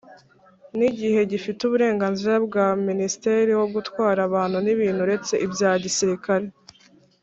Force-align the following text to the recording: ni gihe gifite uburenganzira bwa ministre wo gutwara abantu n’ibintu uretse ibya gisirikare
ni 0.77 0.87
gihe 0.99 1.19
gifite 1.31 1.59
uburenganzira 1.63 2.33
bwa 2.45 2.67
ministre 2.87 3.33
wo 3.59 3.67
gutwara 3.75 4.19
abantu 4.29 4.57
n’ibintu 4.61 4.99
uretse 5.05 5.33
ibya 5.45 5.71
gisirikare 5.83 6.45